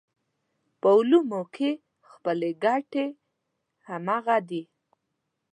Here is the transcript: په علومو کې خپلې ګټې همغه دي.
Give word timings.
په 0.79 0.89
علومو 0.97 1.41
کې 1.55 1.71
خپلې 2.09 2.49
ګټې 2.63 3.05
همغه 3.87 4.37
دي. 4.49 4.63